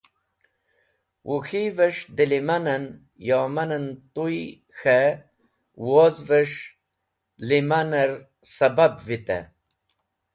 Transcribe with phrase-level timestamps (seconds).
[1.27, 2.83] Wuk̃hivẽs̃h dẽlẽmanẽn/
[3.27, 4.39] yomanẽn tuy
[4.77, 5.19] k̃hẽ
[5.87, 6.59] wozvẽs̃h
[7.47, 8.11] lẽmanẽr
[8.53, 9.43] sẽbab vitẽ.